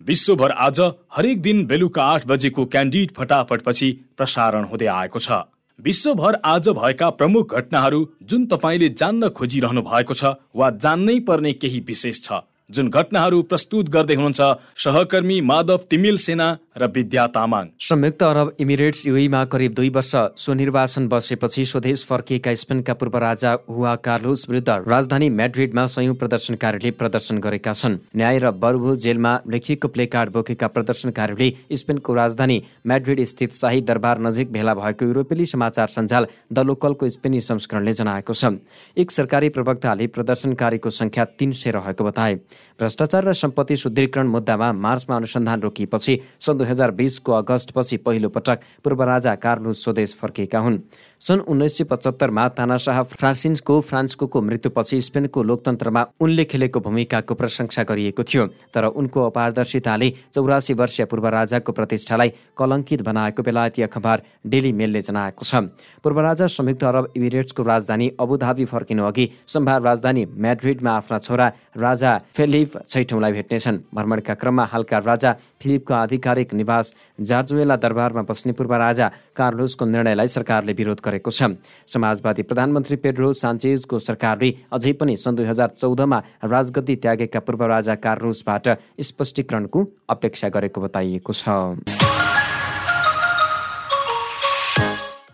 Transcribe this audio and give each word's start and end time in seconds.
विश्वभर 0.00 0.50
आज 0.50 0.80
हरेक 1.12 1.40
दिन 1.42 1.64
बेलुका 1.66 2.02
आठ 2.02 2.26
बजेको 2.26 2.64
क्यान्डिड 2.66 3.10
फटाफटपछि 3.10 3.90
प्रसारण 4.16 4.64
हुँदै 4.64 4.86
आएको 4.86 5.18
छ। 5.18 5.30
विश्वभर 5.78 6.38
आज 6.44 6.68
भएका 6.68 7.10
प्रमुख 7.10 7.54
घटनाहरू 7.54 7.98
जुन 8.22 8.46
तपाईँले 8.46 8.88
जान्न 8.96 9.28
खोजिरहनु 9.28 9.82
भएको 9.82 10.14
छ 10.14 10.32
वा 10.56 10.70
जान्नै 10.80 11.18
पर्ने 11.20 11.52
केही 11.52 11.80
विशेष 11.80 12.22
छ। 12.22 12.40
जुन 12.70 12.88
घटनाहरू 12.90 13.42
प्रस्तुत 13.50 13.88
गर्दै 13.90 14.14
हुनुहुन्छ 14.14 14.40
सहकर्मी 14.78 15.40
माधव 15.42 15.80
तिमिल 15.90 16.16
सेना 16.18 16.48
र 16.76 16.86
विद्या 16.88 17.26
तामाङ। 17.34 17.66
संयुक्त 17.80 18.22
अरब 18.22 18.52
इमिरेट्स 18.60 19.06
युईमा 19.06 19.44
करिब 19.52 19.72
दुई 19.74 19.88
वर्ष 19.90 20.12
स्वनिर्वासन 20.38 21.08
बसेपछि 21.08 21.64
स्वदेश 21.64 22.04
फर्किएका 22.06 22.54
स्पेनका 22.54 22.94
पूर्व 22.94 23.16
राजा 23.18 23.52
हुवा 23.68 23.94
कार्लोस 24.06 24.46
विरुद्ध 24.48 24.68
राजधानी 24.86 25.28
म्याड्रिडमा 25.30 25.86
संयौं 25.86 26.14
प्रदर्शनकारीले 26.14 26.90
प्रदर्शन 26.92 27.38
गरेका 27.38 27.72
छन्। 27.72 27.98
न्याय 28.16 28.38
र 28.38 28.50
बर्बु 28.62 28.94
जेलमा 28.96 29.32
लेखिएको 29.50 29.88
प्लेकार्ड 29.88 30.30
बोकेका 30.32 30.66
प्रदर्शनकारीले 30.68 31.48
स्पेनको 31.76 32.14
राजधानी 32.14 32.62
म्याड्रिड 32.86 33.24
स्थित 33.24 33.54
शाही 33.54 33.80
दरबार 33.82 34.20
नजिक 34.20 34.52
भेला 34.52 34.74
भएको 34.74 35.04
युरोपेली 35.04 35.46
समाचार 35.48 35.88
सञ्जाल 35.88 36.26
द 36.52 36.58
लोकलको 36.70 37.08
स्पेनी 37.08 37.40
संस्करणले 37.40 37.92
जनाएको 37.92 38.32
छ। 38.32 38.54
एक 38.96 39.10
सरकारी 39.10 39.48
प्रवक्ताले 39.50 40.06
प्रदर्शनकारीको 40.06 40.90
संख्या 40.92 41.24
तीन 41.34 41.52
सय 41.52 41.70
रहेको 41.70 42.04
बताए। 42.04 42.38
भ्रष्टाचार 42.78 43.24
र 43.24 43.32
सम्पत्ति 43.32 43.76
शुद्धिकरण 43.76 44.26
मुद्दामा 44.26 44.72
मार्चमा 44.72 45.16
अनुसन्धान 45.16 45.60
रोकिएपछि 45.60 46.20
सन् 46.40 46.58
दुई 46.58 46.66
हजार 46.66 46.90
बिसको 46.90 47.32
अगस्तपछि 47.32 47.96
पहिलो 47.96 48.28
पटक 48.28 48.60
पूर्व 48.84 49.02
राजा 49.02 49.34
कार्लुस 49.34 49.84
स्वदेश 49.84 50.14
फर्किएका 50.14 50.58
हुन्। 50.58 50.78
सन् 51.22 51.40
उन्नाइस 51.52 51.76
सय 51.78 51.84
पचहत्तरमा 51.84 52.46
तानाशाह 52.48 53.02
फ्रान्सिन्सको 53.04 53.74
फ्रान्सको 53.80 54.40
मृत्युपछि 54.40 55.00
स्पेनको 55.00 55.42
लोकतन्त्रमा 55.42 56.04
उनले 56.16 56.44
खेलेको 56.44 56.80
भूमिकाको 56.80 57.34
प्रशंसा 57.34 57.82
गरिएको 57.84 58.22
थियो। 58.24 58.46
तर 58.72 58.84
उनको 58.96 59.24
अपारदर्शिताले 59.26 60.08
चौरासी 60.34 60.74
वर्षीय 60.74 61.04
पूर्व 61.04 61.26
राजाको 61.28 61.72
प्रतिष्ठालाई 61.72 62.28
कलङ्कित 62.56 63.02
बनाएको 63.04 63.42
बेलायती 63.42 63.82
अखबार 63.82 64.22
डेली 64.46 64.72
मेलले 64.72 65.02
जनाएको 65.02 65.44
छ। 65.44 65.68
पूर्व 66.00 66.20
राजा 66.20 66.46
संयुक्त 66.48 66.84
अरब 66.84 67.12
इमिरेट्सको 67.16 67.62
राजधानी 67.62 68.08
अबुधाबी 68.16 68.64
फर्किनु 68.72 69.04
अघि 69.04 69.28
सम्भार 69.46 69.82
राजधानी 69.82 70.24
म्याड्रिडमा 70.24 70.90
आफ्ना 70.90 71.18
छोरा 71.20 71.52
राजा 71.76 72.16
फिलिप 72.32 72.80
छैठौँलाई 72.88 73.32
भेट्नेछन्। 73.32 73.78
भ्रमणका 73.92 74.34
क्रममा 74.40 74.64
हालका 74.72 74.98
राजा 75.04 75.36
फिलिपको 75.60 75.94
आधिकारिक 75.94 76.54
निवास 76.54 76.94
जार्जुएला 77.20 77.76
दरबारमा 77.76 78.22
बस्ने 78.24 78.52
पूर्व 78.56 78.74
राजा 78.78 79.10
कार्लोसको 79.40 79.84
निर्णयलाई 79.86 80.28
सरकारले 80.28 80.72
विरोध 80.74 81.00
गरेको 81.04 81.30
छ। 81.30 81.56
समाजवादी 81.88 82.42
प्रधानमन्त्री 82.44 82.96
पेड्रो 83.04 83.32
सान्चेजको 83.34 83.98
सरकारले 84.00 84.50
अझै 84.72 84.92
पनि 85.00 85.16
सन् 85.16 85.36
दुई 85.36 85.46
हजार 85.46 85.70
चौधमा 85.80 86.18
राजगद्दी 86.44 86.96
त्यागेका 87.02 87.40
पूर्व 87.40 87.64
राजा 87.74 87.94
कार्लोसबाट 88.04 88.68
स्पष्टीकरणको 89.02 89.86
अपेक्षा 90.10 90.48
गरेको 90.50 90.80
बताइएको 90.80 91.32
छ। 91.32 91.99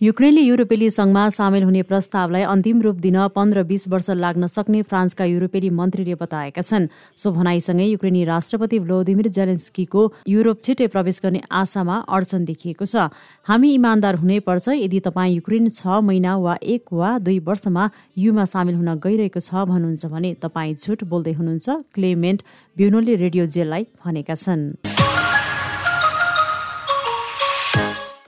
युक्रेनले 0.01 0.41
युरोपेली 0.41 0.89
सङ्घमा 0.93 1.21
सामेल 1.35 1.63
हुने 1.63 1.81
प्रस्तावलाई 1.89 2.41
अन्तिम 2.45 2.81
रूप 2.81 2.95
दिन 3.01 3.15
पन्ध्र 3.35 3.63
बिस 3.69 3.87
वर्ष 3.89 4.09
लाग्न 4.15 4.47
सक्ने 4.47 4.81
फ्रान्सका 4.85 5.25
युरोपेली 5.25 5.69
मन्त्रीले 5.73 6.15
बताएका 6.15 6.61
छन्। 6.61 6.85
सो 7.17 7.31
भनाइसँगै 7.33 7.85
युक्रेनी 7.85 8.23
राष्ट्रपति 8.29 8.79
भ्लोदिमिर 8.79 9.27
जेलेन्स्कीको 9.37 10.01
युरोप 10.29 10.61
छिट्टै 10.63 10.87
प्रवेश 10.93 11.19
गर्ने 11.23 11.41
आशामा 11.51 11.95
अडचन 12.13 12.45
देखिएको 12.45 12.85
छ। 12.85 13.09
हामी 13.49 13.73
इमान्दार 13.73 14.15
हुनै 14.21 14.39
पर्छ 14.45 14.77
यदि 14.77 14.99
तपाईँ 15.09 15.33
युक्रेन 15.35 15.69
छ 15.71 15.97
महिना 16.05 16.37
वा 16.45 16.53
एक 16.61 16.93
वा 16.93 17.17
दुई 17.25 17.39
वर्षमा 17.49 17.89
युमा 18.21 18.45
सामेल 18.53 18.75
हुन 18.77 18.93
गइरहेको 19.01 19.41
छ 19.41 19.65
भन्नुहुन्छ 19.65 20.13
भने 20.13 20.33
तपाईँ 20.45 20.77
झुट 20.77 21.09
बोल्दै 21.09 21.33
हुनुहुन्छ 21.41 21.81
क्लेमेन्ट 21.97 22.45
ब्युनोले 22.77 23.15
रेडियो 23.25 23.45
जेललाई 23.49 23.89
भनेका 24.05 24.37
छन्। 24.37 24.63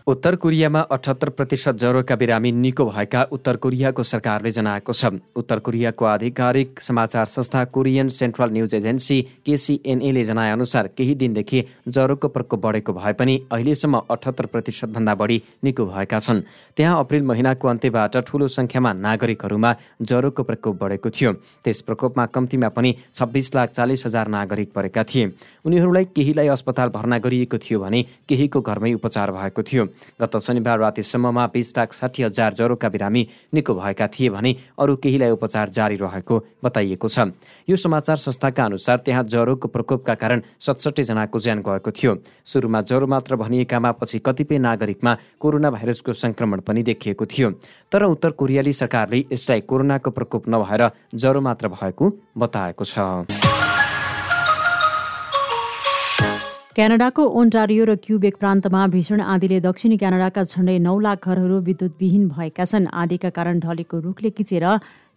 उत्तर 0.09 0.35
कोरियामा 0.35 0.79
अठहत्तर 0.91 1.29
प्रतिशत 1.29 1.75
ज्वरोका 1.77 2.15
बिरामी 2.15 2.51
निको 2.51 2.85
भएका 2.85 3.21
उत्तर 3.31 3.55
कोरियाको 3.61 4.03
सरकारले 4.03 4.51
जनाएको 4.51 4.93
छ। 4.93 5.21
उत्तर 5.37 5.59
कोरियाको 5.59 6.05
आधिकारिक 6.05 6.79
समाचार 6.81 7.25
संस्था 7.25 7.63
कोरियन 7.69 8.09
सेन्ट्रल 8.09 8.49
न्युज 8.51 8.73
एजेन्सी 8.75 9.21
केसिएनएले 9.45 10.23
जनाएअनुसार 10.25 10.87
केही 10.97 11.15
दिनदेखि 11.15 11.63
ज्वरोको 11.87 12.27
प्रकोप 12.27 12.59
बढेको 12.59 12.93
भए 12.93 13.13
पनि 13.13 13.35
अहिलेसम्म 13.51 14.01
अठहत्तर 14.09 14.45
प्रतिशतभन्दा 14.45 15.15
बढी 15.15 15.41
निको 15.63 15.85
भएका 15.85 16.19
छन्। 16.19 16.41
त्यहाँ 16.77 16.99
अप्रेल 16.99 17.23
महिनाको 17.29 17.67
अन्त्यबाट 17.67 18.17
ठूलो 18.25 18.47
सङ्ख्यामा 18.49 18.93
नागरिकहरूमा 18.95 19.75
ज्वरोको 20.01 20.43
प्रकोप 20.43 20.81
बढेको 20.81 21.09
थियो। 21.11 21.33
त्यस 21.61 21.81
प्रकोपमा 21.85 22.25
कम्तीमा 22.33 22.69
पनि 22.73 22.95
छब्बिस 23.13 23.55
लाख 23.55 23.77
चालिस 23.77 24.05
हजार 24.05 24.27
नागरिक 24.27 24.73
परेका 24.73 25.03
थिए। 25.05 25.31
उनीहरूलाई 25.65 26.05
केहीलाई 26.17 26.47
अस्पताल 26.57 26.89
भर्ना 26.89 27.17
गरिएको 27.21 27.57
थियो 27.61 27.79
भने 27.79 28.03
केहीको 28.25 28.61
घरमै 28.61 28.93
उपचार 28.97 29.31
भएको 29.31 29.63
थियो। 29.63 29.85
गत 30.21 30.37
शनिबार 30.37 30.79
रातिसम्ममा 30.79 31.45
बिस 31.47 31.77
लाख 31.77 31.93
साठी 31.93 32.23
हजार 32.23 32.53
ज्वरोका 32.53 32.89
बिरामी 32.89 33.27
निको 33.53 33.73
भएका 33.75 34.07
थिए 34.09 34.29
भने 34.29 34.55
अरू 34.79 34.95
केहीलाई 34.95 35.31
उपचार 35.31 35.69
जारी 35.69 35.95
रहेको 35.97 36.39
बताइएको 36.63 37.07
छ। 37.07 37.19
यो 37.69 37.75
समाचार 37.75 38.15
संस्थाका 38.17 38.65
अनुसार 38.65 38.97
त्यहाँ 39.05 39.23
ज्वरोको 39.23 39.67
प्रकोपका 39.67 40.13
कारण 40.15 40.41
सतसट्ठी 40.59 41.03
जनाको 41.03 41.39
ज्यान 41.39 41.59
गएको 41.61 41.91
थियो। 41.91 42.15
सुरुमा 42.45 42.81
ज्वरो 42.81 43.07
मात्र 43.07 43.35
भनिएकामा 43.35 43.91
पछि 43.91 44.19
कतिपय 44.19 44.57
नागरिकमा 44.59 45.17
कोरोना 45.39 45.69
भाइरसको 45.71 46.13
संक्रमण 46.13 46.59
पनि 46.61 46.83
देखिएको 46.83 47.25
थियो। 47.25 47.51
तर 47.91 48.03
उत्तर 48.05 48.31
कोरियाली 48.31 48.73
सरकारले 48.73 49.23
यसलाई 49.31 49.61
कोरोनाको 49.61 50.09
प्रकोप 50.11 50.49
नभएर 50.49 50.89
ज्वरो 51.15 51.41
मात्र 51.41 51.67
भएको 51.69 52.11
बताएको 52.37 52.83
छ। 52.85 53.68
क्यानाडाको 56.75 57.23
ओन्टारियो 57.39 57.85
र 57.85 57.93
क्युबेक 57.97 58.35
प्रान्तमा 58.37 58.81
भीषण 58.87 59.21
आँधीले 59.25 59.59
दक्षिणी 59.59 59.95
क्यानाडाका 59.97 60.43
झण्डै 60.43 60.77
नौ 60.79 60.93
लाख 61.01 61.25
घरहरू 61.25 61.57
विद्युतविहीन 61.65 62.27
भएका 62.29 62.65
छन्। 62.65 62.85
आँधीका 62.93 63.29
कारण 63.33 63.59
ढलेको 63.59 63.99
रुखले 64.05 64.29
किचेर 64.37 64.65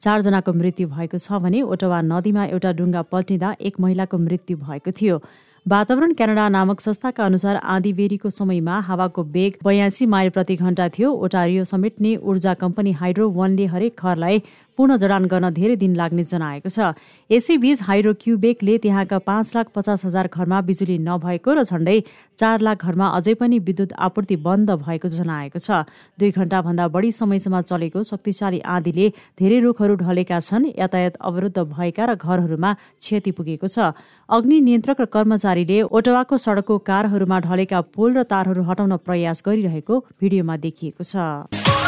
चारजनाको 0.01 0.53
मृत्यु 0.57 0.89
भएको 0.89 1.19
छ 1.19 1.45
भने 1.45 1.61
ओटवा 1.69 2.01
नदीमा 2.09 2.45
एउटा 2.57 2.73
डुङ्गा 2.73 3.03
पल्टिँदा 3.13 3.55
एक 3.61 3.81
महिलाको 3.85 4.19
मृत्यु 4.19 4.57
भएको 4.65 4.91
थियो। 4.97 5.21
वातावरण 5.67 6.13
क्यानाडा 6.19 6.49
नामक 6.49 6.81
संस्थाका 6.81 7.25
अनुसार 7.25 7.57
आँधी 7.63 7.93
बेरीको 8.01 8.31
समयमा 8.33 8.79
हावाको 8.89 9.23
बेग 9.37 9.61
बयासी 9.65 10.07
माइल 10.09 10.31
प्रति 10.33 10.57
घण्टा 10.57 10.89
थियो। 10.89 11.11
ओटारियो 11.25 11.65
समेट्ने 11.69 12.17
ऊर्जा 12.17 12.55
कम्पनी 12.65 12.93
हाइड्रो 12.99 13.29
वानले 13.31 13.67
हरेक 13.69 14.01
घरलाई 14.01 14.43
पुनः 14.79 14.97
जडान 14.97 15.25
गर्न 15.27 15.51
धेरै 15.53 15.77
दिन 15.77 15.95
लाग्ने 15.97 16.25
जनाएको 16.25 16.69
छ। 16.69 16.97
यसैबीच 17.31 17.83
हाइड्रो 17.83 18.13
क्युबेकले 18.21 18.79
त्यहाँका 18.79 19.19
पाँच 19.21 19.57
लाख 19.57 19.67
पचास 19.75 20.05
हजार 20.05 20.29
घरमा 20.29 20.61
बिजुली 20.63 20.99
नभएको 21.01 21.51
र 21.53 21.63
झण्डै 21.63 21.99
चार 22.39 22.61
लाख 22.61 22.85
घरमा 22.85 23.07
अझै 23.17 23.35
पनि 23.37 23.59
विद्युत 23.61 23.93
आपूर्ति 23.99 24.37
बन्द 24.41 24.71
भएको 24.81 25.09
जनाएको 25.09 25.59
छ। 25.59 25.85
दुई 26.19 26.31
घण्टाभन्दा 26.33 26.89
बढी 26.89 27.11
समयसम्म 27.13 27.61
चलेको 27.69 28.03
शक्तिशाली 28.03 28.61
आँधीले 28.67 29.09
धेरै 29.39 29.59
रुखहरू 29.61 29.95
ढलेका 30.01 30.41
छन् 30.41 30.73
यातायात 30.73 31.21
अवरुद्ध 31.21 31.59
भएका 31.59 32.05
र 32.05 32.15
घरहरूमा 32.17 32.73
क्षति 32.99 33.31
पुगेको 33.33 33.69
छ। 33.69 33.93
अग्नि 34.29 34.61
नियन्त्रक 34.61 35.01
र 35.01 35.07
कर्मचारीले 35.13 35.79
ओटवाको 35.93 36.37
सडकको 36.39 36.79
कारहरूमा 36.89 37.39
ढलेका 37.45 37.81
पोल 37.93 38.11
र 38.17 38.23
तारहरू 38.25 38.63
हटाउन 38.65 38.97
प्रयास 39.05 39.43
गरिरहेको 39.45 39.95
भिडियोमा 40.17 40.57
देखिएको 40.57 41.05
छ। 41.05 41.82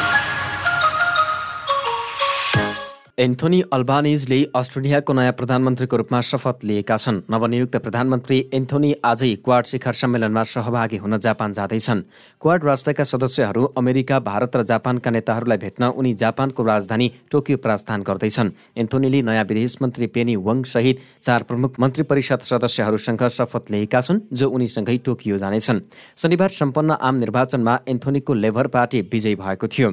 एन्थोनी 3.19 3.61
अल्बानिजले 3.73 4.39
अस्ट्रेलियाको 4.57 5.13
नयाँ 5.13 5.33
प्रधानमन्त्रीको 5.33 5.97
रूपमा 5.97 6.21
शपथ 6.21 6.65
लिएका 6.65 6.97
छन्। 6.97 7.21
नवनियुक्त 7.31 7.77
प्रधानमन्त्री 7.79 8.39
एन्थोनी 8.53 8.91
आजै 9.05 9.35
क्वाड 9.39 9.65
शिखर 9.65 9.93
सम्मेलनमा 9.93 10.43
सहभागी 10.45 10.97
हुन 10.97 11.19
जापान 11.19 11.53
जाँदैछन्। 11.53 12.01
क्वाड 12.43 12.65
राष्ट्रका 12.65 13.05
सदस्यहरू 13.05 13.65
अमेरिका 13.79 14.19
भारत 14.21 14.57
र 14.57 14.63
जापानका 14.67 15.11
नेताहरूलाई 15.11 15.59
भेट्न 15.59 15.85
उनी 15.95 16.15
जापानको 16.15 16.63
राजधानी 16.65 17.11
टोकियो 17.31 17.57
प्रस्थान 17.57 18.03
गर्दैछन्। 18.03 18.51
एन्थोनीले 18.83 19.23
नयाँ 19.23 19.45
विदेश 19.45 19.79
मन्त्री 19.83 20.07
पेनी 20.11 20.35
वङ 20.37 20.63
सहित 20.67 21.23
चार 21.23 21.43
प्रमुख 21.47 21.79
मन्त्री 21.81 22.03
परिषद 22.11 22.41
सदस्यहरूसँग 22.43 23.23
शपथ 23.31 23.71
लिएका 23.71 24.01
छन् 24.01 24.21
जो 24.35 24.51
उनीसँगै 24.51 24.97
टोकियो 25.07 25.39
जानेछन्। 25.39 25.81
शनिबार 26.19 26.51
सम्पन्न 26.51 26.99
आम 26.99 27.15
निर्वाचनमा 27.23 27.79
एन्थोनीको 27.87 28.35
लेबर 28.35 28.67
पार्टी 28.75 29.01
विजयी 29.07 29.35
भएको 29.37 29.69
थियो। 29.69 29.91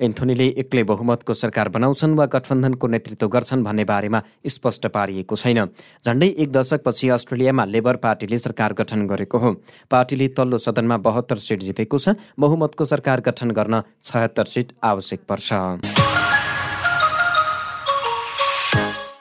एन्थोनीले 0.00 0.46
एक्लै 0.58 0.82
बहुमतको 0.84 1.32
सरकार 1.34 1.68
बनाउँछन् 1.68 2.14
वा 2.14 2.26
गठबन्धनको 2.26 2.86
नेतृत्व 2.86 3.28
गर्छन् 3.28 3.64
भन्ने 3.64 3.84
बारेमा 3.84 4.22
स्पष्ट 4.46 4.86
पारिएको 4.88 5.36
छैन। 5.36 5.64
झण्डै 6.04 6.28
एक 6.28 6.52
दशकपछि 6.52 7.08
अस्ट्रेलियामा 7.10 7.64
लेबर 7.64 7.96
पार्टीले 7.98 8.38
सरकार 8.38 8.72
गठन 8.74 9.06
गरेको 9.06 9.38
हो। 9.38 9.52
पार्टीले 9.90 10.28
तल्लो 10.34 10.58
सदनमा 10.58 10.96
बहत्तर 10.98 11.38
सिट 11.38 11.62
जितेको 11.62 11.98
छ। 11.98 12.16
बहुमतको 12.38 12.84
सरकार 12.84 13.20
गठन 13.20 13.50
गर्न 13.50 13.82
छयत्तर 14.04 14.44
सिट 14.46 14.72
आवश्यक 14.82 15.20
पर्छ। 15.28 15.52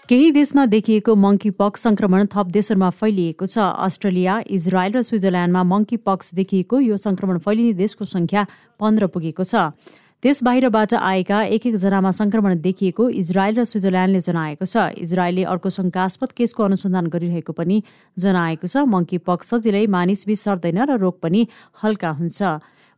केही 0.04 0.32
देशमा 0.32 0.66
देखिएको 0.66 1.16
मङ्की 1.16 1.50
पक्स 1.56 1.82
संक्रमण 1.84 2.26
थप 2.28 2.48
देशहरूमा 2.52 2.90
फैलिएको 2.92 3.46
छ। 3.48 3.58
अस्ट्रेलिया 3.88 4.34
इजरायल 4.52 4.92
र 4.94 5.02
स्विजरल्यान्डमा 5.02 5.64
मङ्की 5.64 5.98
पक्स 6.04 6.34
देखिएको 6.36 6.80
यो 6.80 6.98
संक्रमण 7.00 7.38
फैलिने 7.40 7.74
देशको 7.74 8.06
संख्या 8.06 8.46
पन्ध्र 8.80 9.08
पुगेको 9.08 9.44
छ। 9.48 9.72
देश 10.24 10.40
बाहिरबाट 10.44 10.94
आएका 10.94 11.42
एक 11.44 11.66
एकजनामा 11.68 12.12
संक्रमण 12.12 12.60
देखिएको 12.62 13.08
इजरायल 13.12 13.56
र 13.56 13.64
स्विजरल्यान्डले 13.68 14.20
जनाएको 14.24 14.66
छ। 14.66 14.96
इजरायलले 14.96 15.44
अर्को 15.44 15.70
शङ्कास्पद 15.70 16.32
केसको 16.32 16.64
अनुसन्धान 16.64 17.12
गरिरहेको 17.12 17.52
पनि 17.52 17.84
जनाएको 18.18 18.68
छ। 18.72 18.88
मङ्की 18.88 19.18
पक्स 19.20 19.52
सजिलै 19.52 19.84
मानिसबीच 19.92 20.40
सर्दैन 20.40 20.80
र 20.80 20.96
रोग 20.96 21.20
पनि 21.20 21.42
हल्का 21.84 22.12
हुन्छ। 22.16 22.40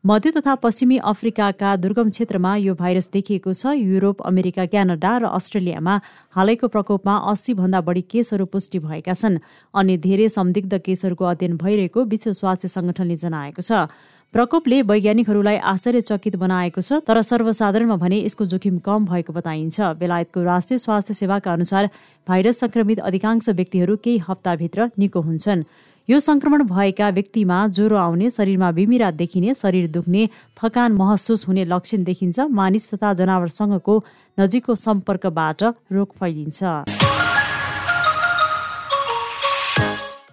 मध्य 0.04 0.32
तथा 0.38 0.54
पश्चिमी 0.62 0.98
अफ्रिकाका 1.02 1.70
दुर्गम 1.82 2.10
क्षेत्रमा 2.14 2.56
यो 2.62 2.74
भाइरस 2.78 3.10
देखिएको 3.10 3.54
छ। 3.58 3.74
युरोप 3.74 4.22
अमेरिका 4.22 4.66
क्यानाडा 4.70 5.18
र 5.18 5.26
अस्ट्रेलियामा 5.34 5.96
हालैको 6.38 6.68
प्रकोपमा 6.70 7.16
अस्सीभन्दा 7.26 7.82
बढी 7.82 8.04
केसहरू 8.06 8.46
पुष्टि 8.54 8.86
भएका 8.86 9.18
छन्। 9.18 9.42
अन्य 9.74 9.98
धेरै 9.98 10.30
संदिग्ध 10.30 10.78
केसहरूको 10.78 11.26
अध्ययन 11.26 11.58
भइरहेको 11.58 12.06
विश्व 12.06 12.38
स्वास्थ्य 12.38 12.70
संगठनले 12.70 13.18
जनाएको 13.18 13.66
छ। 13.66 13.90
प्रकोपले 14.36 14.82
वैज्ञानिकहरूलाई 14.82 15.58
आश्चर्यचकित 15.64 16.36
बनाएको 16.36 16.82
छ 16.82 16.98
तर 17.08 17.22
सर्वसाधारणमा 17.24 17.96
भने 17.96 18.18
यसको 18.18 18.46
जोखिम 18.46 18.80
कम 18.84 19.06
भएको 19.08 19.34
बताइन्छ। 19.34 19.96
बेलायतको 19.96 20.44
राष्ट्रिय 20.44 20.78
स्वास्थ्य 20.78 21.14
सेवाका 21.14 21.54
अनुसार 21.54 21.88
भाइरस 22.28 22.60
संक्रमित 22.60 23.00
अधिकांश 23.02 23.50
व्यक्तिहरू 23.52 23.96
केही 24.04 24.18
हप्ताभित्र 24.28 24.90
निको 25.00 25.22
हुन्छन्। 25.22 25.64
यो 26.10 26.20
संक्रमण 26.20 26.64
भएका 26.68 27.10
व्यक्तिमा 27.16 27.62
ज्वरो 27.72 27.98
आउने 27.98 28.30
शरीरमा 28.30 28.72
बिमिरा 28.76 29.12
देखिने 29.16 29.54
शरीर 29.56 29.88
दुख्ने 29.96 30.28
थकान 30.60 31.00
महसुस 31.00 31.48
हुने 31.48 31.66
लक्षण 31.72 32.04
देखिन्छ। 32.04 32.52
मानिस 32.52 32.92
तथा 32.92 33.14
जनावरसँगको 33.16 34.04
नजिकको 34.38 34.76
सम्पर्कबाट 34.76 35.64
रोग 35.64 36.14
फैलिन्छ। 36.20 37.05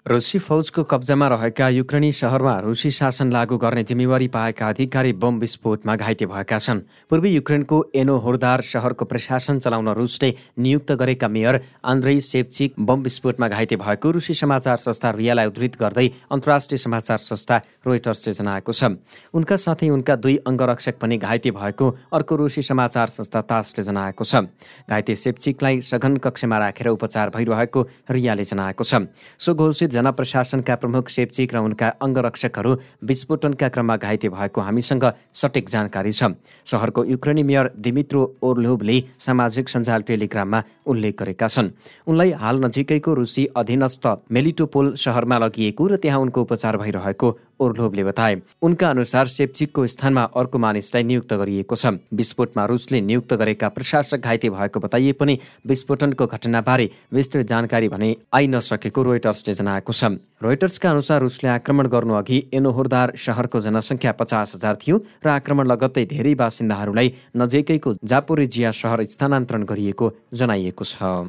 रुसी 0.06 0.38
फौजको 0.38 0.82
कब्जामा 0.82 1.26
रहेका 1.28 1.68
युक्रेनी 1.68 2.10
सहरमा 2.12 2.58
रुसी 2.60 2.90
शासन 2.90 3.30
लागू 3.32 3.56
गर्ने 3.56 3.82
जिम्मेवारी 3.86 4.26
पाएका 4.28 4.68
अधिकारी 4.68 5.12
बम 5.14 5.38
विस्फोटमा 5.38 5.94
घाइते 5.94 6.26
भएका 6.26 6.58
छन्। 6.58 6.80
पूर्वी 7.06 7.30
युक्रेनको 7.30 7.78
एनो 7.94 8.16
होरदार 8.18 8.60
सहरको 8.62 9.04
प्रशासन 9.04 9.58
चलाउन 9.62 9.88
रुसले 9.94 10.34
नियुक्त 10.58 10.92
गरेका 10.98 11.28
मेयर 11.28 11.60
आन्द्रे 11.86 12.18
सेप्चिक 12.20 12.74
बम 12.82 13.02
विस्फोटमा 13.02 13.48
घाइते 13.48 13.76
भएको 13.78 14.10
रुसी 14.10 14.34
समाचार 14.34 14.76
संस्था 14.82 15.10
रियालाई 15.12 15.46
उद्धृत 15.46 15.76
गर्दै 15.78 16.08
अन्तर्राष्ट्रिय 16.32 16.78
समाचार 16.78 17.18
संस्था 17.20 17.60
रोइटर्सले 17.86 18.32
जनाएको 18.34 18.72
छ। 18.72 18.98
उनका 19.30 19.56
साथै 19.56 19.88
उनका 19.88 20.16
दुई 20.18 20.36
अङ्गरक्षक 20.42 20.98
पनि 20.98 21.16
घाइते 21.20 21.50
भएको 21.54 21.90
अर्को 22.10 22.36
रुसी 22.42 22.62
समाचार 22.64 23.06
संस्था 23.06 23.40
तासले 23.46 23.86
जनाएको 23.86 24.24
छ। 24.24 24.50
घाइते 24.90 25.14
सेप्चिकलाई 25.14 25.80
सघन 25.86 26.16
कक्षमा 26.18 26.58
राखेर 26.58 26.88
उपचार 26.90 27.30
भइरहेको 27.30 27.86
रियाले 28.10 28.44
जनाएको 28.44 28.82
छ। 28.82 29.06
सो 29.38 29.54
जनप्रशासनका 29.92 30.74
प्रमुख 30.74 31.08
सेप्चिक 31.08 31.54
र 31.54 31.58
उनका 31.58 31.88
अङ्गरक्षकहरू 32.00 32.72
विस्फोटनका 33.04 33.68
क्रममा 33.68 33.96
घाइते 33.96 34.28
भएको 34.28 34.60
हामीसँग 34.60 35.04
सटिक 35.34 35.68
जानकारी 35.68 36.12
छ। 36.12 36.32
सहरको 36.64 37.04
युक्रेनी 37.04 37.42
मेयर 37.42 37.70
दिमित्रो 37.76 38.22
ओर्लोभले 38.42 38.96
सामाजिक 39.20 39.68
सञ्जाल 39.68 40.02
टेलिग्राममा 40.08 40.60
उल्लेख 40.86 41.14
गरेका 41.18 41.48
छन्। 41.48 41.70
उनलाई 42.06 42.30
हाल 42.32 42.64
नजिकैको 42.64 43.14
रुसी 43.14 43.46
अधीनस्थ 43.56 44.06
मेलिटोपोल 44.30 44.94
सहरमा 44.96 45.38
लगिएको 45.38 45.86
र 45.86 45.96
त्यहाँ 45.96 46.20
उनको 46.20 46.40
उपचार 46.42 46.76
भइरहेको 46.76 47.28
ओर्लोभले 47.60 48.04
बताए। 48.04 48.34
उनका 48.62 48.90
अनुसार 48.90 49.26
सेप्चिकको 49.28 49.86
स्थानमा 49.86 50.22
अर्को 50.34 50.58
मानिसलाई 50.58 51.02
नियुक्त 51.02 51.32
गरिएको 51.32 51.76
छ। 51.76 52.02
विस्फोटमा 52.10 52.64
रुसले 52.66 53.00
नियुक्त 53.00 53.32
गरेका 53.34 53.68
प्रशासक 53.68 54.18
घाइते 54.18 54.50
भएको 54.50 54.80
बताइए 54.80 55.12
पनि 55.12 55.38
विस्फोटनको 55.66 56.26
घटनाबारे 56.26 56.90
विस्तृत 57.12 57.46
जानकारी 57.46 57.88
भने 57.88 58.10
आइ 58.34 58.46
नसकेको 58.48 59.02
रोइटर्सले 59.02 59.54
जनाएको 59.54 59.92
छ। 59.92 60.18
रोइटर्सका 60.42 60.90
अनुसार 60.90 61.20
रुसले 61.22 61.48
आक्रमण 61.50 61.86
गर्नु 61.86 62.14
अघि 62.14 62.38
एनोहोरदार 62.52 63.14
सहरको 63.16 63.60
जनसङ्ख्या 63.60 64.12
पचास 64.18 64.54
हजार 64.54 64.74
थियो 64.82 64.96
र 65.22 65.28
आक्रमण 65.30 65.66
लगत्तै 65.70 66.04
धेरै 66.10 66.34
बासिन्दाहरूलाई 66.34 67.08
नजिकैको 67.36 67.94
जापोरेजिया 68.02 68.70
सहर 68.72 69.04
स्थानान्तरण 69.06 69.62
गरिएको 69.62 70.06
जनाइएको 70.34 70.71
छ। 70.80 71.28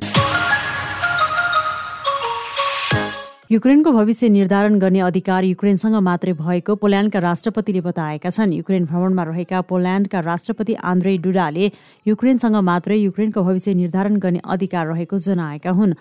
युक्रेनको 3.52 3.92
भविष्य 3.92 4.30
निर्धारण 4.30 4.80
गर्ने 4.80 5.00
अधिकार 5.00 5.44
युक्रेनसँग 5.44 5.96
मात्रै 5.96 6.34
भएको 6.34 6.76
पोल्यान्डका 6.76 7.20
राष्ट्रपतिले 7.20 7.82
बताएका 7.82 8.30
छन्। 8.30 8.54
युक्रेन 8.54 8.86
भ्रमणमा 8.86 9.24
रहेका 9.24 9.62
पोल्यान्डका 9.62 10.20
राष्ट्रपति 10.20 10.74
आन्द्रे 10.74 11.18
डुडाले 11.18 11.72
युक्रेनसँग 12.08 12.56
मात्रै 12.56 12.98
युक्रेनको 12.98 13.44
भविष्य 13.44 13.74
निर्धारण 13.74 14.16
गर्ने 14.18 14.42
अधिकार 14.42 14.88
रहेको 14.88 15.18
जनाएका 15.18 15.70
हुन्। 15.70 15.94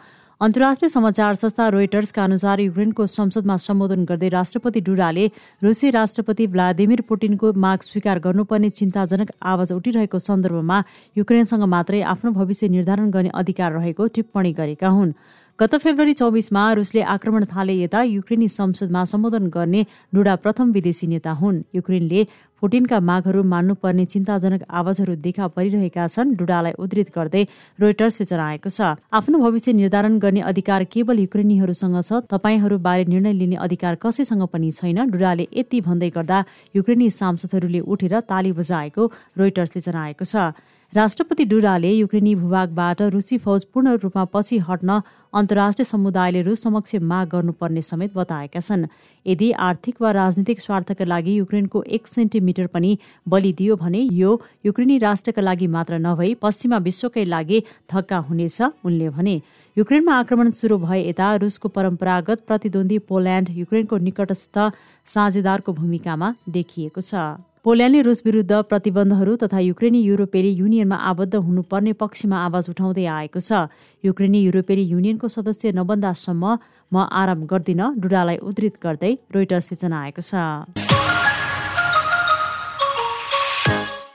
अन्तर्राष्ट्रिय 0.43 0.89
समाचार 0.89 1.35
संस्था 1.35 1.67
रोइटर्सका 1.69 2.23
अनुसार 2.25 2.61
युक्रेनको 2.61 3.07
संसदमा 3.07 3.57
सम्बोधन 3.65 4.05
गर्दै 4.05 4.29
राष्ट्रपति 4.29 4.81
डुडाले 4.81 5.27
रुसी 5.63 5.91
राष्ट्रपति 5.97 6.47
भ्लादिमिर 6.55 7.01
पुटिनको 7.09 7.53
माग 7.65 7.83
स्वीकार 7.83 8.19
गर्नुपर्ने 8.19 8.71
चिन्ताजनक 8.79 9.31
आवाज 9.53 9.73
उठिरहेको 9.73 10.19
सन्दर्भमा 10.19 10.83
युक्रेनसँग 11.17 11.65
मात्रै 11.75 12.01
आफ्नो 12.15 12.31
भविष्य 12.41 12.69
निर्धारण 12.75 13.11
गर्ने 13.11 13.31
अधिकार 13.35 13.73
रहेको 13.73 14.07
टिप्पणी 14.19 14.53
गरेका 14.53 14.89
हुन्। 14.89 15.15
गत 15.63 15.75
फेब्रुअरी 15.79 16.13
चौबिसमा 16.19 16.63
रुसले 16.75 17.01
आक्रमण 17.07 17.45
थाले 17.47 17.75
यता 17.75 18.03
युक्रेनी 18.03 18.49
संसदमा 18.51 19.03
सम्बोधन 19.05 19.47
गर्ने 19.49 19.83
डुडा 20.15 20.35
प्रथम 20.37 20.71
विदेशी 20.73 21.07
नेता 21.07 21.33
हुन्। 21.33 21.61
युक्रेनले 21.75 22.25
पुटिनका 22.63 22.99
मागहरू 23.01 23.43
मान्नुपर्ने 23.53 24.05
चिन्ताजनक 24.05 24.63
आवाजहरू 24.71 25.15
देखा 25.23 25.47
परिरहेका 25.55 26.07
छन् 26.09 26.35
डुडालाई 26.35 26.73
उद्धृत 26.83 27.09
गर्दै 27.15 27.45
रोइटर्सले 27.79 28.27
जनाएको 28.33 28.71
छ। 28.71 28.99
आफ्नो 29.15 29.39
भविष्य 29.39 29.73
निर्धारण 29.79 30.19
गर्ने 30.19 30.43
अधिकार 30.51 30.85
केवल 30.91 31.23
युक्रेनीहरूसँग 31.27 31.97
छ 32.03 32.23
तपाईँहरूबारे 32.27 33.05
निर्णय 33.15 33.33
लिने 33.41 33.63
अधिकार 33.63 34.03
कसैसँग 34.03 34.43
पनि 34.51 34.71
छैन 34.73 34.99
डुडाले 35.15 35.47
यति 35.55 35.81
भन्दै 35.87 36.11
गर्दा 36.11 36.45
युक्रेनी 36.75 37.11
सांसदहरूले 37.23 37.87
उठेर 37.87 38.21
ताली 38.27 38.53
बजाएको 38.59 39.11
रोइटर्सले 39.39 39.87
जनाएको 39.87 40.25
छ। 40.27 40.51
राष्ट्रपति 40.93 41.45
डुडाले 41.45 41.91
युक्रेनी 41.91 42.35
भूभागबाट 42.35 43.01
रुसी 43.13 43.37
फौज 43.39 43.65
पूर्ण 43.65 43.93
रूपमा 43.99 44.25
पछि 44.25 44.57
हट्न 44.61 45.01
अन्तर्राष्ट्रिय 45.35 45.85
समुदायले 45.85 46.41
रुस 46.43 46.63
समक्ष 46.63 46.95
माग 47.03 47.29
गर्नुपर्ने 47.29 47.83
समेत 47.83 48.15
बताएका 48.15 48.61
छन्। 48.61 48.85
यदि 49.27 49.51
आर्थिक 49.67 50.03
वा 50.03 50.11
राजनीतिक 50.13 50.61
स्वार्थका 50.61 51.05
लागि 51.05 51.37
युक्रेनको 51.39 51.83
एक 51.89 52.07
सेन्टिमिटर 52.07 52.67
पनि 52.69 52.99
बलिदियो 53.27 53.77
भने 53.77 54.01
यो 54.13 54.41
युक्रेनी 54.67 54.99
राष्ट्रका 54.99 55.43
लागि 55.43 55.67
मात्र 55.67 55.99
नभई 55.99 56.35
पश्चिमा 56.43 56.79
विश्वकै 56.79 57.25
लागि 57.27 57.63
धक्का 57.93 58.19
हुनेछ 58.19 58.61
उनले 58.85 59.09
भने। 59.11 59.41
युक्रेनमा 59.77 60.19
आक्रमण 60.19 60.51
सुरु 60.51 60.79
भए 60.79 61.01
यता 61.09 61.35
रुसको 61.37 61.69
परम्परागत 61.71 62.45
प्रतिद्वन्दी 62.47 62.99
पोल्यान्ड 63.09 63.49
युक्रेनको 63.53 63.97
निकटस्थ 64.09 64.59
साझेदारको 65.09 65.73
भूमिकामा 65.73 66.35
देखिएको 66.51 67.01
छ। 67.01 67.25
पोल्यान्डले 67.65 68.01
रुस 68.03 68.23
विरुद्ध 68.27 68.53
प्रतिबन्धहरू 68.71 69.35
तथा 69.43 69.59
युक्रेनी 69.63 70.01
युरोपेली 70.03 70.51
युनियनमा 70.53 70.97
आबद्ध 71.11 71.35
हुनुपर्ने 71.37 71.93
पक्षमा 71.95 72.37
आवाज 72.47 72.69
उठाउँदै 72.71 73.05
आएको 73.07 73.39
छ। 73.39 73.71
युक्रेनी 74.05 74.41
युरोपेली 74.43 74.83
युनियनको 74.91 75.29
सदस्य 75.31 75.71
नबन्दासम्म 75.79 76.45
म 76.93 77.07
आराम 77.23 77.47
गर्दिन 77.47 77.83
डुडालाई 78.03 78.43
उद्धृत 78.43 78.83
गर्दै 78.83 79.13
रोइटर्सले 79.31 79.79
जनाएको 79.79 80.23
छ। 80.27 80.92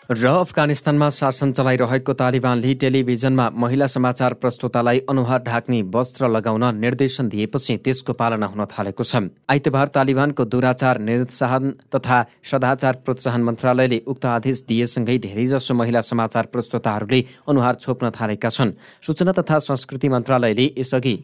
र 0.08 0.28
अफगानिस्तानमा 0.40 1.10
शासन 1.10 1.52
चलाइरहेको 1.52 2.14
तालिबानले 2.16 2.74
टेलिभिजनमा 2.80 3.50
महिला 3.54 3.86
समाचार 3.86 4.34
प्रस्तुतालाई 4.40 5.00
अनुहार 5.04 5.40
ढाक्ने 5.44 5.82
वस्त्र 5.92 6.28
लगाउन 6.32 6.64
निर्देशन 6.80 7.28
दिएपछि 7.28 7.76
त्यसको 7.84 8.14
पालना 8.16 8.46
हुन 8.48 8.66
थालेको 8.72 9.04
छ। 9.04 9.28
आइतबार 9.52 9.88
तालिबानको 9.92 10.46
दुराचार 10.48 11.00
निरुत्साहन 11.04 11.92
तथा 11.92 12.24
सदाचार 12.40 12.94
प्रोत्साहन 13.04 13.44
मन्त्रालयले 13.44 14.00
उक्त 14.08 14.26
आदेश 14.28 14.64
दिएसँगै 14.64 15.18
धेरैजसो 15.28 15.74
महिला 15.76 16.02
समाचार 16.02 16.46
प्रस्तुताहरूले 16.56 17.20
अनुहार 17.44 17.76
छोप्न 17.76 18.10
थालेका 18.16 18.50
छन्। 18.50 18.72
सूचना 19.04 19.32
तथा 19.36 19.60
संस्कृति 19.60 20.08
मन्त्रालयले 20.08 20.72
यसअघि 20.80 21.16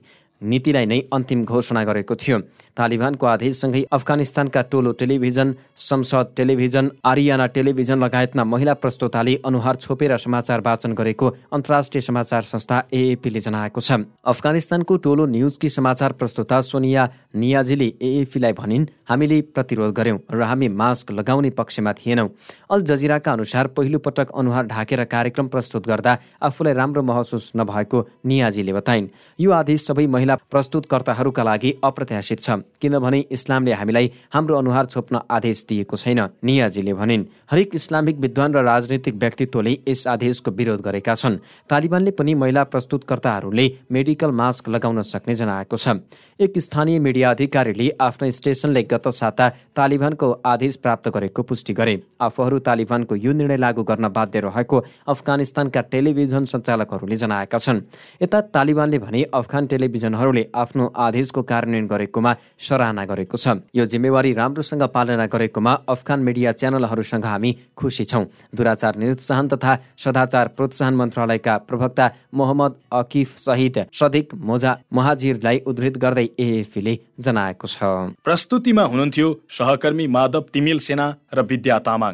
नीतिलाई 0.44 0.86
नै 0.86 1.00
अन्तिम 1.12 1.44
घोषणा 1.46 1.84
गरेको 1.84 2.16
थियो। 2.16 2.38
तालिबानको 2.78 3.26
आदेशसँगै 3.26 3.82
अफगानिस्तानका 3.92 4.62
टोलो 4.72 4.92
टेलिभिजन 5.00 5.54
संसद 5.80 6.28
टेलिभिजन 6.38 6.86
आरियाना 7.06 7.46
टेलिभिजन 7.56 7.98
लगायतमा 8.04 8.44
महिला 8.44 8.74
प्रस्तोताले 8.74 9.34
अनुहार 9.46 9.76
छोपेर 9.76 10.18
समाचार 10.18 10.60
वाचन 10.66 10.94
गरेको 10.94 11.28
अन्तर्राष्ट्रिय 11.54 12.02
समाचार 12.02 12.42
संस्था 12.44 12.78
एएपीले 12.94 13.40
जनाएको 13.40 13.82
छ। 13.82 13.92
अफगानिस्तानको 14.26 14.98
टोलो 14.98 15.26
न्युजकी 15.26 15.70
समाचार 15.70 16.12
प्रस्तोता 16.14 16.62
सोनिया 16.64 17.10
नियाजीले 17.36 17.88
एएपीलाई 18.02 18.54
भनिन् 18.54 18.90
हामीले 19.10 19.42
प्रतिरोध 19.54 19.94
गर्यौं 19.94 20.18
र 20.34 20.42
हामी 20.44 20.68
मास्क 20.72 21.12
लगाउने 21.14 21.50
पक्षमा 21.54 21.94
थिएनौं। 21.94 22.28
अल 22.72 22.82
जजिराका 22.84 23.32
अनुसार 23.32 23.68
पहिलो 23.78 24.00
पटक 24.00 24.32
अनुहार 24.34 24.66
ढाकेर 24.66 25.04
कार्यक्रम 25.06 25.48
प्रस्तुत 25.48 25.88
गर्दा 25.88 26.18
आफूलाई 26.42 26.74
राम्रो 26.74 27.02
महसुस 27.04 27.52
नभएको 27.56 28.08
नियाजीले 28.26 28.74
बताइन्। 28.74 29.08
यो 29.40 29.52
आदेश 29.54 29.86
सबै 29.88 30.08
महिला 30.08 30.33
प्रस्तुतकर्ताहरूका 30.50 31.44
लागि 31.44 31.72
अप्रत्याशित 31.84 32.40
छ। 32.40 32.50
किनभने 32.82 33.20
इस्लामले 33.32 33.74
हामीलाई 33.74 34.12
हाम्रो 34.34 34.56
अनुहार 34.58 34.86
छोप्न 34.86 35.20
आदेश 35.30 35.66
दिएको 35.70 35.98
छैन 35.98 36.20
नियाजीले 36.44 36.94
भनिन्। 36.94 37.24
हरेक 37.52 37.76
इस्लामिक 37.76 38.18
विद्वान 38.20 38.54
र 38.54 38.64
राजनीतिक 38.64 39.16
व्यक्तित्वले 39.16 39.72
यस 39.88 40.08
आदेशको 40.08 40.52
विरोध 40.52 40.82
गरेका 40.82 41.14
छन्। 41.14 41.38
तालिबानले 41.70 42.12
पनि 42.12 42.34
महिला 42.34 42.64
प्रस्तुतकर्ताहरूले 42.66 43.66
मेडिकल 43.92 44.32
मास्क 44.32 44.70
लगाउन 44.70 45.02
सक्ने 45.04 45.36
जनाएको 45.36 45.78
छ। 45.78 46.02
एक 46.40 46.58
स्थानीय 46.58 47.00
मिडिया 47.00 47.32
अधिकारीले 47.32 47.90
आफ्नो 48.02 48.30
स्टेसनले 48.32 48.84
गत 48.84 49.08
साता 49.10 49.50
तालिबानको 49.76 50.28
आदेश 50.46 50.76
प्राप्त 50.76 51.10
गरेको 51.10 51.42
पुष्टि 51.44 51.74
गरे। 51.74 51.96
आफूहरू 52.22 52.60
तालिबानको 52.60 53.16
यो 53.16 53.32
निर्णय 53.34 53.58
लागू 53.58 53.84
गर्न 53.84 54.08
बाध्य 54.10 54.40
रहेको 54.40 54.78
अफगानिस्तानका 55.08 55.82
टेलिभिजन 55.84 56.46
सञ्चालकहरूले 56.46 57.16
जनाएका 57.16 57.58
छन्। 57.58 57.82
यता 58.22 58.42
तालिबानले 58.50 58.98
भने 59.00 59.24
अफगान 59.34 59.66
टेलिभिजनहरूले 60.24 60.44
आफ्नो 60.56 60.84
आदेशको 60.96 61.42
कार्यान्वयन 61.44 61.88
गरेकोमा 61.88 62.32
सराहना 62.58 63.04
गरेको 63.06 63.38
छ। 63.38 63.48
यो 63.76 63.86
जिम्मेवारी 63.86 64.32
राम्रोसँग 64.34 64.84
पालना 64.88 65.26
गरेकोमा 65.28 65.74
अफगान 65.88 66.20
मिडिया 66.20 66.52
च्यानलहरूसँग 66.54 67.26
हामी 67.26 67.52
खुसी 67.76 68.06
छौँ। 68.06 68.26
दुराचार 68.56 68.96
निरुत्साहन 68.96 69.48
तथा 69.48 69.74
सदाचार 69.98 70.48
प्रोत्साहन 70.56 70.94
मन्त्रालयका 70.96 71.58
प्रवक्ता 71.68 72.06
मोहम्मद 72.34 72.74
अकिफ 72.92 73.38
सहित 73.38 73.78
सदिक 73.92 74.34
मोजा 74.40 74.72
महाजिरलाई 74.94 75.58
उद्धृत 75.68 75.98
गर्दै 75.98 76.28
एएफीले 76.40 76.98
जनाएको 77.20 77.68
छ। 77.68 77.78
प्रस्तुतिमा 78.24 78.84
हुनुहुन्थ्यो 78.84 79.28
सहकर्मी 79.52 80.08
माधव 80.08 80.44
तिमिल 80.54 80.80
सेना 80.80 81.08
र 81.34 81.42
विद्या 81.44 81.80
तामाङ। 81.80 82.14